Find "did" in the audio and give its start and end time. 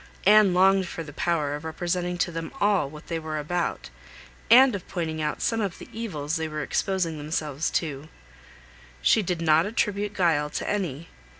9.21-9.43